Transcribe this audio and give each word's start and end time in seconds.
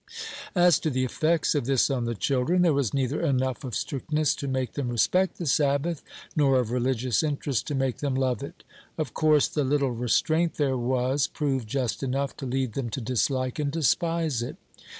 As 0.55 0.79
to 0.79 0.89
the 0.89 1.05
effects 1.05 1.53
of 1.53 1.65
this 1.67 1.87
on 1.91 2.05
the 2.05 2.15
children, 2.15 2.63
there 2.63 2.73
was 2.73 2.91
neither 2.91 3.21
enough 3.21 3.63
of 3.63 3.75
strictness 3.75 4.33
to 4.33 4.47
make 4.47 4.71
them 4.73 4.89
respect 4.89 5.37
the 5.37 5.45
Sabbath, 5.45 6.01
nor 6.35 6.57
of 6.59 6.71
religions 6.71 7.21
interest 7.21 7.67
to 7.67 7.75
make 7.75 7.97
them 7.97 8.15
love 8.15 8.41
it; 8.41 8.63
of 8.97 9.13
course, 9.13 9.47
the 9.47 9.63
little 9.63 9.91
restraint 9.91 10.55
there 10.55 10.75
was 10.75 11.27
proved 11.27 11.67
just 11.67 12.01
enough 12.01 12.35
to 12.37 12.47
lead 12.47 12.73
them 12.73 12.89
to 12.89 12.99
dislike 12.99 13.59
and 13.59 13.71
despise 13.71 14.41
it. 14.41 14.55